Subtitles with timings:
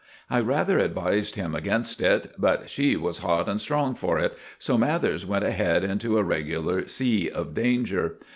[0.31, 4.75] I rather advised him against it; but she was hot and strong for it: so
[4.75, 8.15] Mathers went ahead into a regular sea of danger.